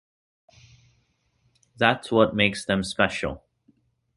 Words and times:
That's 1.77 2.11
what 2.11 2.35
makes 2.35 2.65
them 2.65 2.83
special. 2.83 3.43